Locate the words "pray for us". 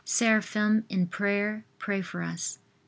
1.77-2.57